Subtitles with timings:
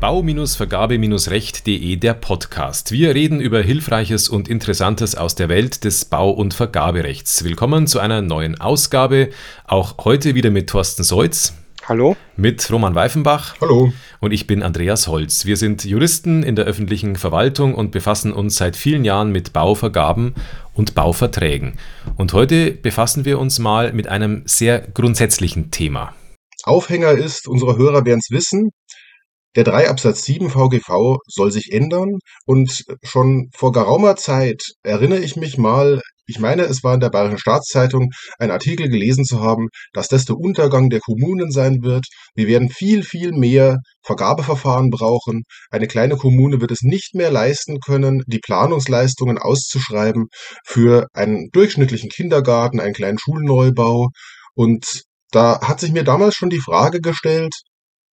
[0.00, 2.92] Bau-Vergabe-Recht.de der Podcast.
[2.92, 7.44] Wir reden über Hilfreiches und Interessantes aus der Welt des Bau- und Vergaberechts.
[7.44, 9.30] Willkommen zu einer neuen Ausgabe.
[9.64, 11.54] Auch heute wieder mit Thorsten Seutz.
[11.88, 12.16] Hallo.
[12.36, 13.60] Mit Roman Weifenbach.
[13.60, 13.92] Hallo.
[14.18, 15.46] Und ich bin Andreas Holz.
[15.46, 20.34] Wir sind Juristen in der öffentlichen Verwaltung und befassen uns seit vielen Jahren mit Bauvergaben
[20.74, 21.78] und Bauverträgen.
[22.16, 26.12] Und heute befassen wir uns mal mit einem sehr grundsätzlichen Thema.
[26.64, 28.70] Aufhänger ist, unsere Hörer werden es wissen,
[29.54, 35.36] der 3 Absatz 7 VGV soll sich ändern und schon vor geraumer Zeit erinnere ich
[35.36, 39.68] mich mal, ich meine, es war in der Bayerischen Staatszeitung ein Artikel gelesen zu haben,
[39.92, 42.06] dass das der Untergang der Kommunen sein wird.
[42.34, 45.42] Wir werden viel, viel mehr Vergabeverfahren brauchen.
[45.70, 50.26] Eine kleine Kommune wird es nicht mehr leisten können, die Planungsleistungen auszuschreiben
[50.64, 54.08] für einen durchschnittlichen Kindergarten, einen kleinen Schulneubau.
[54.54, 57.52] Und da hat sich mir damals schon die Frage gestellt,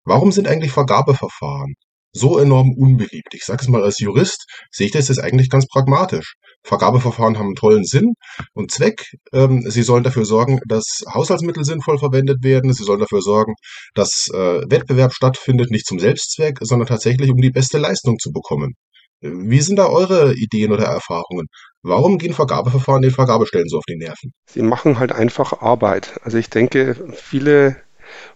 [0.05, 1.75] Warum sind eigentlich Vergabeverfahren
[2.13, 3.35] so enorm unbeliebt?
[3.35, 6.35] Ich sage es mal als Jurist, sehe ich das jetzt eigentlich ganz pragmatisch.
[6.65, 8.15] Vergabeverfahren haben einen tollen Sinn
[8.55, 9.05] und Zweck.
[9.33, 12.73] Ähm, sie sollen dafür sorgen, dass Haushaltsmittel sinnvoll verwendet werden.
[12.73, 13.55] Sie sollen dafür sorgen,
[13.95, 18.75] dass äh, Wettbewerb stattfindet, nicht zum Selbstzweck, sondern tatsächlich, um die beste Leistung zu bekommen.
[19.21, 21.47] Wie sind da eure Ideen oder Erfahrungen?
[21.83, 24.33] Warum gehen Vergabeverfahren den Vergabestellen so auf die Nerven?
[24.47, 26.21] Sie machen halt einfach Arbeit.
[26.25, 27.77] Also ich denke, viele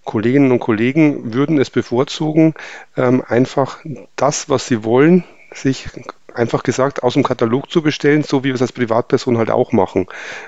[0.05, 2.55] Kolleginnen und Kollegen würden es bevorzugen,
[2.97, 3.79] ähm, einfach
[4.15, 5.89] das, was sie wollen, sich
[6.37, 9.73] einfach gesagt aus dem Katalog zu bestellen, so wie wir es als Privatperson halt auch
[9.73, 10.07] machen.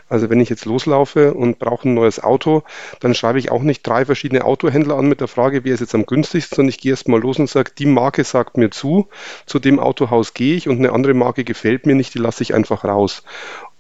[0.09, 2.63] Also wenn ich jetzt loslaufe und brauche ein neues Auto,
[3.01, 5.95] dann schreibe ich auch nicht drei verschiedene Autohändler an mit der Frage, wer ist jetzt
[5.95, 9.09] am günstigsten, sondern ich gehe erst mal los und sage, die Marke sagt mir zu,
[9.47, 12.55] zu dem Autohaus gehe ich und eine andere Marke gefällt mir nicht, die lasse ich
[12.55, 13.23] einfach raus.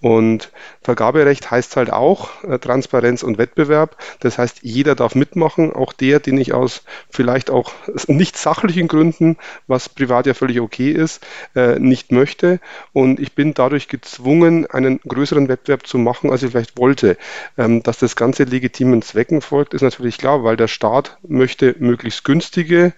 [0.01, 3.97] Und Vergaberecht heißt halt auch äh, Transparenz und Wettbewerb.
[4.21, 7.72] Das heißt, jeder darf mitmachen, auch der, den ich aus vielleicht auch
[8.06, 9.37] nicht sachlichen Gründen,
[9.67, 12.61] was privat ja völlig okay ist, äh, nicht möchte.
[12.93, 17.17] Und ich bin dadurch gezwungen, einen größeren Wettbewerb zu machen, als ich vielleicht wollte.
[17.56, 22.25] Ähm, dass das Ganze legitimen Zwecken folgt, ist natürlich klar, weil der Staat möchte möglichst
[22.25, 22.93] günstige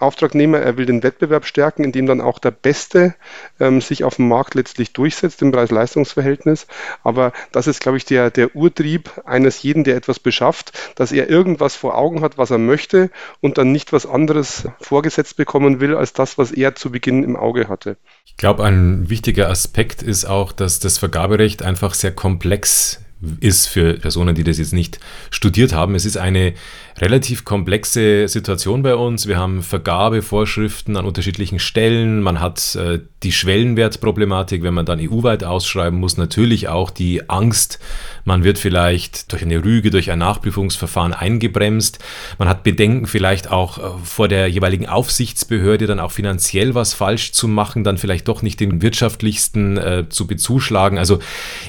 [0.00, 3.14] Auftragnehmer, er will den Wettbewerb stärken, indem dann auch der Beste
[3.60, 6.66] ähm, sich auf dem Markt letztlich durchsetzt im Preis-Leistungs-Verhältnis.
[7.02, 11.28] Aber das ist, glaube ich, der, der Urtrieb eines jeden, der etwas beschafft, dass er
[11.28, 13.10] irgendwas vor Augen hat, was er möchte
[13.40, 17.36] und dann nicht was anderes vorgesetzt bekommen will, als das, was er zu Beginn im
[17.36, 17.96] Auge hatte.
[18.24, 23.03] Ich glaube, ein wichtiger Aspekt ist auch, dass das Vergaberecht einfach sehr komplex
[23.40, 25.94] ist für Personen, die das jetzt nicht studiert haben.
[25.94, 26.54] Es ist eine
[26.98, 29.26] relativ komplexe Situation bei uns.
[29.26, 32.22] Wir haben Vergabevorschriften an unterschiedlichen Stellen.
[32.22, 36.16] Man hat äh, die Schwellenwertproblematik, wenn man dann EU-weit ausschreiben muss.
[36.16, 37.80] Natürlich auch die Angst,
[38.24, 41.98] man wird vielleicht durch eine Rüge, durch ein Nachprüfungsverfahren eingebremst.
[42.38, 47.32] Man hat Bedenken vielleicht auch äh, vor der jeweiligen Aufsichtsbehörde dann auch finanziell was falsch
[47.32, 50.98] zu machen, dann vielleicht doch nicht den wirtschaftlichsten äh, zu bezuschlagen.
[50.98, 51.18] Also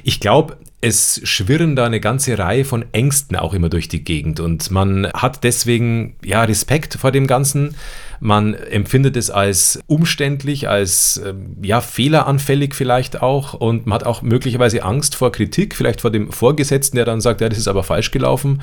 [0.03, 4.39] ich glaube, es schwirren da eine ganze Reihe von Ängsten auch immer durch die Gegend
[4.39, 7.75] und man hat deswegen ja Respekt vor dem Ganzen.
[8.19, 14.21] Man empfindet es als umständlich, als ähm, ja fehleranfällig vielleicht auch und man hat auch
[14.21, 17.83] möglicherweise Angst vor Kritik, vielleicht vor dem Vorgesetzten, der dann sagt, ja, das ist aber
[17.83, 18.61] falsch gelaufen.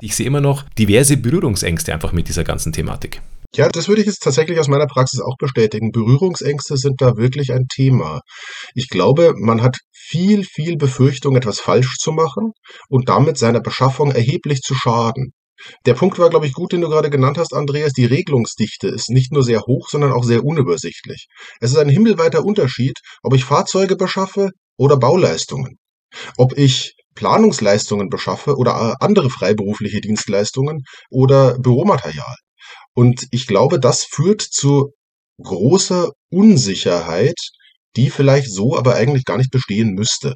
[0.00, 3.20] Ich sehe immer noch diverse Berührungsängste einfach mit dieser ganzen Thematik.
[3.56, 5.92] Ja, das würde ich jetzt tatsächlich aus meiner Praxis auch bestätigen.
[5.92, 8.20] Berührungsängste sind da wirklich ein Thema.
[8.74, 12.52] Ich glaube, man hat viel, viel Befürchtung, etwas falsch zu machen
[12.88, 15.32] und damit seiner Beschaffung erheblich zu schaden.
[15.86, 17.92] Der Punkt war, glaube ich, gut, den du gerade genannt hast, Andreas.
[17.92, 21.26] Die Regelungsdichte ist nicht nur sehr hoch, sondern auch sehr unübersichtlich.
[21.60, 25.78] Es ist ein himmelweiter Unterschied, ob ich Fahrzeuge beschaffe oder Bauleistungen.
[26.36, 32.36] Ob ich Planungsleistungen beschaffe oder äh, andere freiberufliche Dienstleistungen oder Büromaterial.
[32.94, 34.92] Und ich glaube, das führt zu
[35.42, 37.38] großer Unsicherheit,
[37.96, 40.34] die vielleicht so aber eigentlich gar nicht bestehen müsste.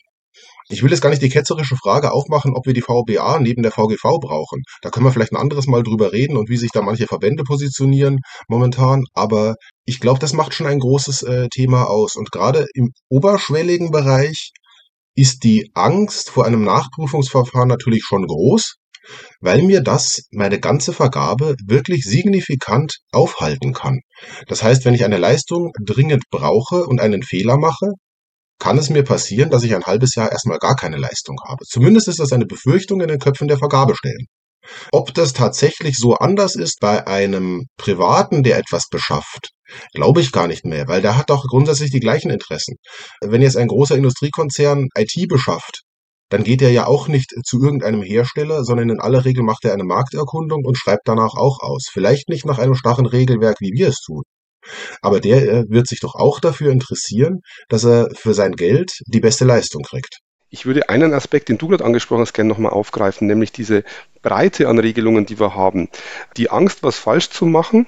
[0.70, 3.72] Ich will jetzt gar nicht die ketzerische Frage aufmachen, ob wir die VBA neben der
[3.72, 4.62] VGV brauchen.
[4.82, 7.42] Da können wir vielleicht ein anderes Mal drüber reden und wie sich da manche Verbände
[7.42, 8.18] positionieren
[8.48, 9.04] momentan.
[9.14, 9.54] Aber
[9.86, 12.16] ich glaube, das macht schon ein großes äh, Thema aus.
[12.16, 14.52] Und gerade im oberschwelligen Bereich
[15.14, 18.74] ist die Angst vor einem Nachprüfungsverfahren natürlich schon groß
[19.40, 24.00] weil mir das meine ganze Vergabe wirklich signifikant aufhalten kann.
[24.46, 27.92] Das heißt, wenn ich eine Leistung dringend brauche und einen Fehler mache,
[28.58, 31.64] kann es mir passieren, dass ich ein halbes Jahr erstmal gar keine Leistung habe.
[31.64, 34.26] Zumindest ist das eine Befürchtung in den Köpfen der Vergabestellen.
[34.92, 39.50] Ob das tatsächlich so anders ist bei einem Privaten, der etwas beschafft,
[39.94, 42.76] glaube ich gar nicht mehr, weil der hat doch grundsätzlich die gleichen Interessen.
[43.20, 45.82] Wenn jetzt ein großer Industriekonzern IT beschafft,
[46.28, 49.72] dann geht er ja auch nicht zu irgendeinem Hersteller, sondern in aller Regel macht er
[49.72, 51.88] eine Markterkundung und schreibt danach auch aus.
[51.90, 54.22] Vielleicht nicht nach einem starren Regelwerk, wie wir es tun.
[55.00, 59.20] Aber der äh, wird sich doch auch dafür interessieren, dass er für sein Geld die
[59.20, 60.18] beste Leistung kriegt.
[60.50, 63.84] Ich würde einen Aspekt, den du gerade angesprochen hast, gerne nochmal aufgreifen, nämlich diese
[64.22, 65.88] Breite an Regelungen, die wir haben.
[66.36, 67.86] Die Angst, was falsch zu machen,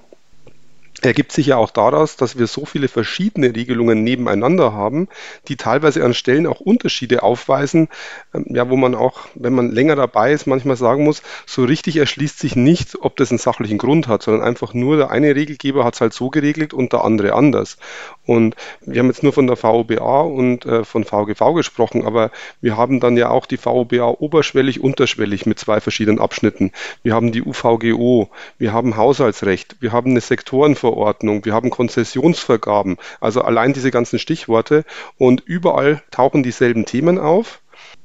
[1.02, 5.08] ergibt sich ja auch daraus, dass wir so viele verschiedene Regelungen nebeneinander haben,
[5.48, 7.88] die teilweise an Stellen auch Unterschiede aufweisen,
[8.34, 11.96] ähm, ja, wo man auch, wenn man länger dabei ist, manchmal sagen muss, so richtig
[11.96, 15.84] erschließt sich nicht, ob das einen sachlichen Grund hat, sondern einfach nur der eine Regelgeber
[15.84, 17.78] hat es halt so geregelt und der andere anders.
[18.26, 22.30] Und wir haben jetzt nur von der VOBA und äh, von VGV gesprochen, aber
[22.60, 26.72] wir haben dann ja auch die VOBA oberschwellig, unterschwellig mit zwei verschiedenen Abschnitten.
[27.02, 32.96] Wir haben die UVGO, wir haben Haushaltsrecht, wir haben eine Sektorenverordnung, Verordnung, wir haben Konzessionsvergaben,
[33.20, 34.84] also allein diese ganzen Stichworte.
[35.18, 37.59] Und überall tauchen dieselben Themen auf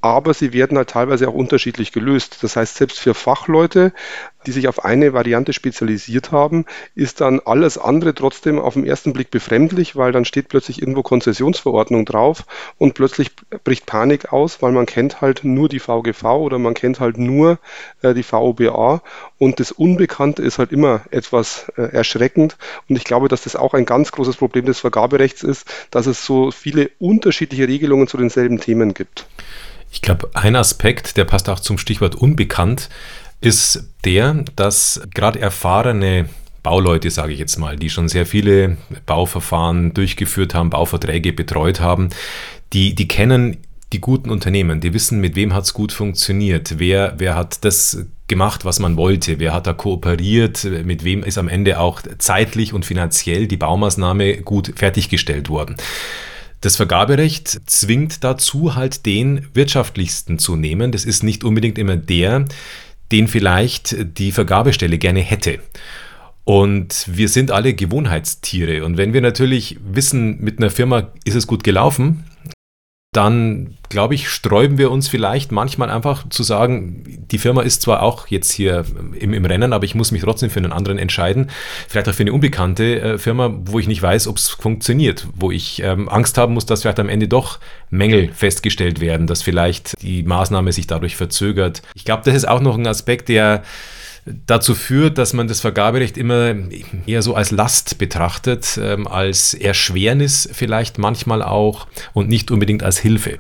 [0.05, 2.37] aber sie werden halt teilweise auch unterschiedlich gelöst.
[2.43, 3.91] Das heißt, selbst für Fachleute,
[4.45, 9.13] die sich auf eine Variante spezialisiert haben, ist dann alles andere trotzdem auf den ersten
[9.13, 12.45] Blick befremdlich, weil dann steht plötzlich irgendwo Konzessionsverordnung drauf
[12.77, 13.31] und plötzlich
[13.63, 17.57] bricht Panik aus, weil man kennt halt nur die VGV oder man kennt halt nur
[18.03, 19.01] äh, die VOBA
[19.39, 22.57] und das Unbekannte ist halt immer etwas äh, erschreckend
[22.87, 26.23] und ich glaube, dass das auch ein ganz großes Problem des Vergaberechts ist, dass es
[26.23, 29.25] so viele unterschiedliche Regelungen zu denselben Themen gibt.
[29.95, 32.89] Ich glaube, ein Aspekt, der passt auch zum Stichwort unbekannt,
[33.39, 36.27] ist der, dass gerade erfahrene
[36.63, 38.75] Bauleute, sage ich jetzt mal, die schon sehr viele
[39.05, 42.09] Bauverfahren durchgeführt haben, Bauverträge betreut haben,
[42.73, 43.57] die, die kennen
[43.93, 48.05] die guten Unternehmen, die wissen, mit wem hat es gut funktioniert, wer, wer hat das
[48.27, 52.73] gemacht, was man wollte, wer hat da kooperiert, mit wem ist am Ende auch zeitlich
[52.73, 55.77] und finanziell die Baumaßnahme gut fertiggestellt worden.
[56.61, 60.91] Das Vergaberecht zwingt dazu, halt den wirtschaftlichsten zu nehmen.
[60.91, 62.45] Das ist nicht unbedingt immer der,
[63.11, 65.59] den vielleicht die Vergabestelle gerne hätte.
[66.43, 68.85] Und wir sind alle Gewohnheitstiere.
[68.85, 72.23] Und wenn wir natürlich wissen, mit einer Firma ist es gut gelaufen,
[73.15, 78.03] dann glaube ich, sträuben wir uns vielleicht manchmal einfach zu sagen, die Firma ist zwar
[78.03, 78.83] auch jetzt hier
[79.19, 81.49] im, im Rennen, aber ich muss mich trotzdem für einen anderen entscheiden.
[81.87, 85.51] Vielleicht auch für eine unbekannte äh, Firma, wo ich nicht weiß, ob es funktioniert, wo
[85.51, 87.59] ich ähm, Angst haben muss, dass vielleicht am Ende doch
[87.89, 91.81] Mängel festgestellt werden, dass vielleicht die Maßnahme sich dadurch verzögert.
[91.93, 93.63] Ich glaube, das ist auch noch ein Aspekt, der
[94.25, 96.55] dazu führt, dass man das Vergaberecht immer
[97.05, 102.97] eher so als Last betrachtet, ähm, als Erschwernis vielleicht manchmal auch und nicht unbedingt als
[102.97, 103.39] Hilfe.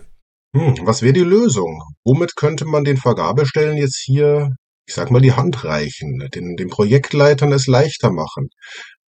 [0.55, 1.81] Hm, was wäre die Lösung?
[2.03, 4.49] Womit könnte man den Vergabestellen jetzt hier,
[4.87, 8.49] ich sag mal, die Hand reichen, den, den Projektleitern es leichter machen?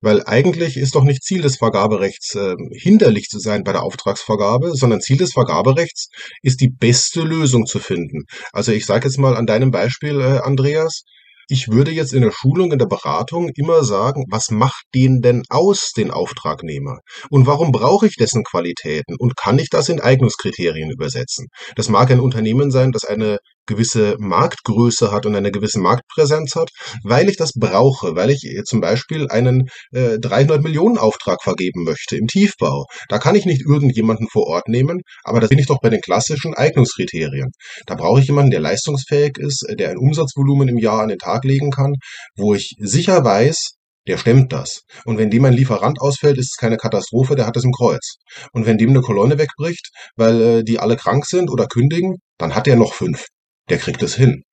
[0.02, 4.76] Weil eigentlich ist doch nicht Ziel des Vergaberechts, äh, hinderlich zu sein bei der Auftragsvergabe,
[4.76, 6.10] sondern Ziel des Vergaberechts
[6.44, 8.24] ist die beste Lösung zu finden.
[8.52, 11.04] Also ich sage jetzt mal an deinem Beispiel, äh, Andreas,
[11.48, 15.44] ich würde jetzt in der Schulung, in der Beratung immer sagen, was macht den denn
[15.50, 17.00] aus, den Auftragnehmer?
[17.30, 19.16] Und warum brauche ich dessen Qualitäten?
[19.18, 21.48] Und kann ich das in Eignungskriterien übersetzen?
[21.76, 26.70] Das mag ein Unternehmen sein, das eine gewisse Marktgröße hat und eine gewisse Marktpräsenz hat,
[27.04, 32.18] weil ich das brauche, weil ich zum Beispiel einen äh, 300 Millionen Auftrag vergeben möchte
[32.18, 32.86] im Tiefbau.
[33.10, 36.02] Da kann ich nicht irgendjemanden vor Ort nehmen, aber da bin ich doch bei den
[36.02, 37.52] klassischen Eignungskriterien.
[37.86, 41.44] Da brauche ich jemanden, der leistungsfähig ist, der ein Umsatzvolumen im Jahr an den Tag
[41.44, 41.94] legen kann,
[42.36, 43.74] wo ich sicher weiß,
[44.08, 44.84] der stemmt das.
[45.06, 48.16] Und wenn dem ein Lieferant ausfällt, ist es keine Katastrophe, der hat es im Kreuz.
[48.54, 52.56] Und wenn dem eine Kolonne wegbricht, weil äh, die alle krank sind oder kündigen, dann
[52.56, 53.26] hat er noch fünf
[53.70, 54.44] der kriegt es hin.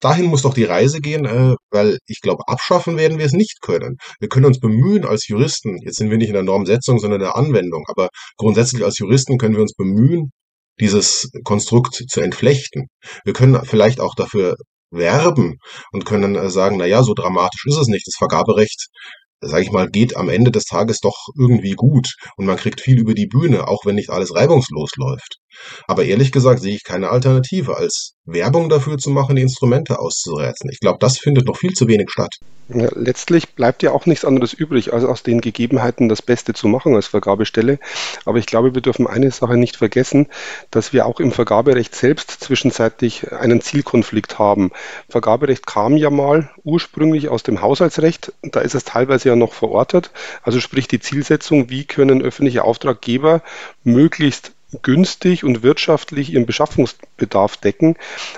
[0.00, 3.60] Dahin muss doch die Reise gehen, äh, weil ich glaube, abschaffen werden wir es nicht
[3.60, 3.96] können.
[4.18, 7.26] Wir können uns bemühen als Juristen, jetzt sind wir nicht in der Normsetzung, sondern in
[7.26, 10.30] der Anwendung, aber grundsätzlich als Juristen können wir uns bemühen,
[10.80, 12.86] dieses Konstrukt zu entflechten.
[13.24, 14.56] Wir können vielleicht auch dafür
[14.90, 15.58] werben
[15.92, 18.06] und können äh, sagen, na ja, so dramatisch ist es nicht.
[18.06, 18.88] Das Vergaberecht
[19.42, 22.98] sage ich mal, geht am Ende des Tages doch irgendwie gut und man kriegt viel
[22.98, 25.38] über die Bühne, auch wenn nicht alles reibungslos läuft.
[25.86, 30.70] Aber ehrlich gesagt sehe ich keine Alternative, als Werbung dafür zu machen, die Instrumente auszureizen.
[30.70, 32.34] Ich glaube, das findet noch viel zu wenig statt.
[32.72, 36.68] Ja, letztlich bleibt ja auch nichts anderes übrig, als aus den Gegebenheiten das Beste zu
[36.68, 37.80] machen als Vergabestelle.
[38.24, 40.28] Aber ich glaube, wir dürfen eine Sache nicht vergessen,
[40.70, 44.70] dass wir auch im Vergaberecht selbst zwischenzeitlich einen Zielkonflikt haben.
[45.08, 48.32] Vergaberecht kam ja mal ursprünglich aus dem Haushaltsrecht.
[48.42, 50.12] Da ist es teilweise ja noch verortet.
[50.44, 53.42] Also sprich die Zielsetzung, wie können öffentliche Auftraggeber
[53.82, 54.52] möglichst
[54.82, 57.96] günstig und wirtschaftlich ihren Beschaffungsbedarf decken.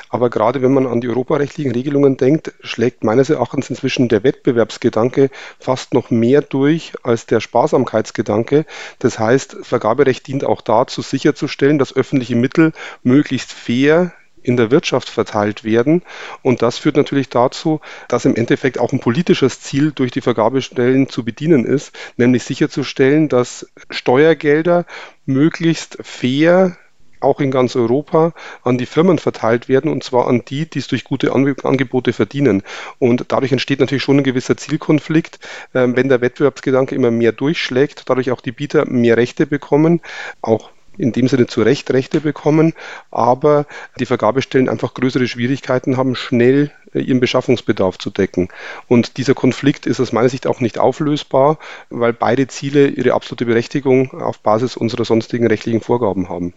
[0.09, 5.31] Aber gerade wenn man an die europarechtlichen Regelungen denkt, schlägt meines Erachtens inzwischen der Wettbewerbsgedanke
[5.59, 8.67] fast noch mehr durch als der Sparsamkeitsgedanke.
[8.99, 12.73] Das heißt, Vergaberecht dient auch dazu, sicherzustellen, dass öffentliche Mittel
[13.03, 14.13] möglichst fair
[14.43, 16.03] in der Wirtschaft verteilt werden.
[16.43, 21.09] Und das führt natürlich dazu, dass im Endeffekt auch ein politisches Ziel durch die Vergabestellen
[21.09, 24.85] zu bedienen ist, nämlich sicherzustellen, dass Steuergelder
[25.27, 26.77] möglichst fair
[27.23, 30.89] auch in ganz Europa an die Firmen verteilt werden und zwar an die, die es
[30.89, 32.63] durch gute Angebote verdienen.
[32.99, 35.39] Und dadurch entsteht natürlich schon ein gewisser Zielkonflikt,
[35.75, 40.01] ähm, wenn der Wettbewerbsgedanke immer mehr durchschlägt, dadurch auch die Bieter mehr Rechte bekommen,
[40.41, 42.75] auch in dem Sinne zu Recht Rechte bekommen,
[43.11, 43.67] aber
[43.99, 46.71] die Vergabestellen einfach größere Schwierigkeiten haben, schnell
[47.01, 48.49] ihren Beschaffungsbedarf zu decken.
[48.89, 51.59] Und dieser Konflikt ist aus meiner Sicht auch nicht auflösbar,
[51.91, 56.55] weil beide Ziele ihre absolute Berechtigung auf Basis unserer sonstigen rechtlichen Vorgaben haben.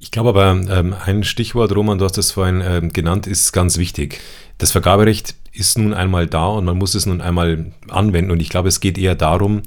[0.00, 3.78] Ich glaube aber, ähm, ein Stichwort, Roman, du hast das vorhin ähm, genannt, ist ganz
[3.78, 4.20] wichtig.
[4.56, 8.30] Das Vergaberecht ist nun einmal da und man muss es nun einmal anwenden.
[8.30, 9.62] Und ich glaube, es geht eher darum,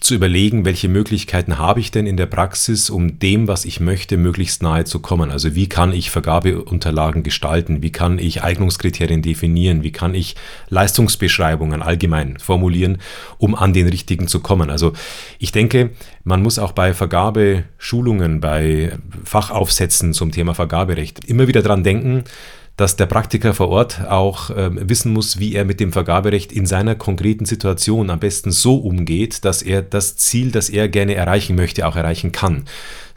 [0.00, 4.16] zu überlegen, welche Möglichkeiten habe ich denn in der Praxis, um dem, was ich möchte,
[4.16, 5.30] möglichst nahe zu kommen.
[5.30, 10.36] Also wie kann ich Vergabeunterlagen gestalten, wie kann ich Eignungskriterien definieren, wie kann ich
[10.68, 12.98] Leistungsbeschreibungen allgemein formulieren,
[13.38, 14.70] um an den richtigen zu kommen.
[14.70, 14.92] Also
[15.38, 15.90] ich denke,
[16.22, 18.92] man muss auch bei Vergabeschulungen, bei
[19.24, 22.24] Fachaufsätzen zum Thema Vergaberecht immer wieder dran denken,
[22.78, 26.64] dass der Praktiker vor Ort auch äh, wissen muss, wie er mit dem Vergaberecht in
[26.64, 31.56] seiner konkreten Situation am besten so umgeht, dass er das Ziel, das er gerne erreichen
[31.56, 32.66] möchte, auch erreichen kann.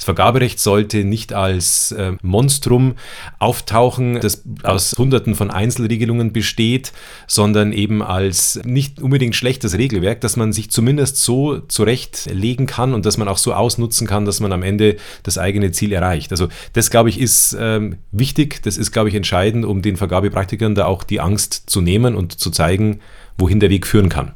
[0.02, 2.96] Das Vergaberecht sollte nicht als äh, Monstrum
[3.38, 6.92] auftauchen, das aus Hunderten von Einzelregelungen besteht,
[7.28, 13.06] sondern eben als nicht unbedingt schlechtes Regelwerk, dass man sich zumindest so zurechtlegen kann und
[13.06, 16.32] dass man auch so ausnutzen kann, dass man am Ende das eigene Ziel erreicht.
[16.32, 20.74] Also das, glaube ich, ist ähm, wichtig, das ist, glaube ich, entscheidend, um den Vergabepraktikern
[20.74, 23.02] da auch die Angst zu nehmen und zu zeigen,
[23.38, 24.34] wohin der Weg führen kann.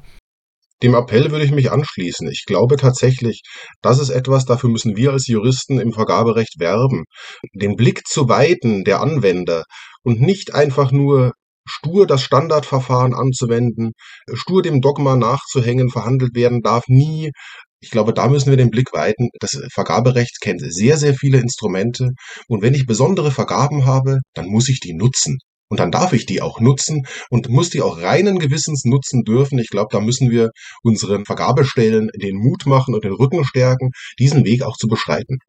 [0.83, 2.27] Dem Appell würde ich mich anschließen.
[2.29, 3.41] Ich glaube tatsächlich,
[3.81, 7.05] das ist etwas, dafür müssen wir als Juristen im Vergaberecht werben.
[7.53, 9.63] Den Blick zu weiten der Anwender
[10.03, 11.33] und nicht einfach nur
[11.67, 13.93] stur das Standardverfahren anzuwenden,
[14.33, 17.31] stur dem Dogma nachzuhängen, verhandelt werden darf nie.
[17.79, 19.29] Ich glaube, da müssen wir den Blick weiten.
[19.39, 22.09] Das Vergaberecht kennt sehr, sehr viele Instrumente.
[22.47, 25.37] Und wenn ich besondere Vergaben habe, dann muss ich die nutzen.
[25.69, 29.57] Und dann darf ich die auch nutzen und muss die auch reinen Gewissens nutzen dürfen.
[29.57, 30.51] Ich glaube, da müssen wir
[30.83, 35.39] unseren Vergabestellen den Mut machen und den Rücken stärken, diesen Weg auch zu beschreiten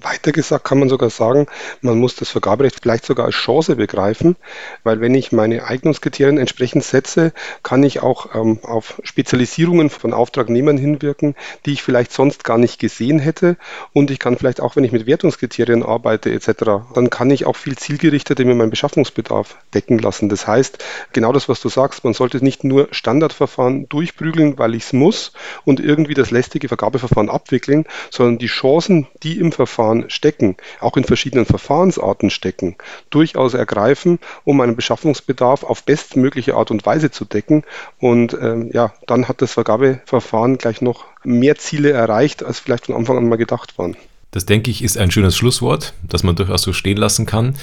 [0.00, 1.46] weiter gesagt kann man sogar sagen,
[1.80, 4.36] man muss das Vergaberecht vielleicht sogar als Chance begreifen,
[4.84, 10.78] weil wenn ich meine Eignungskriterien entsprechend setze, kann ich auch ähm, auf Spezialisierungen von Auftragnehmern
[10.78, 11.34] hinwirken,
[11.66, 13.56] die ich vielleicht sonst gar nicht gesehen hätte.
[13.92, 16.52] Und ich kann vielleicht auch, wenn ich mit Wertungskriterien arbeite etc.,
[16.94, 20.28] dann kann ich auch viel zielgerichteter mir meinen Beschaffungsbedarf decken lassen.
[20.28, 24.84] Das heißt, genau das, was du sagst, man sollte nicht nur Standardverfahren durchprügeln, weil ich
[24.84, 25.32] es muss
[25.64, 30.96] und irgendwie das lästige Vergabeverfahren abwickeln, sondern die Chancen, die im Verfahren Verfahren stecken, auch
[30.96, 32.76] in verschiedenen Verfahrensarten stecken,
[33.08, 37.64] durchaus ergreifen, um einen Beschaffungsbedarf auf bestmögliche Art und Weise zu decken.
[37.98, 42.94] Und ähm, ja, dann hat das Vergabeverfahren gleich noch mehr Ziele erreicht, als vielleicht von
[42.94, 43.96] Anfang an mal gedacht waren.
[44.32, 47.54] Das denke ich ist ein schönes Schlusswort, das man durchaus so stehen lassen kann.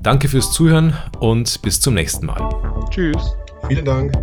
[0.01, 2.49] Danke fürs Zuhören und bis zum nächsten Mal.
[2.89, 3.35] Tschüss.
[3.67, 4.13] Vielen Dank.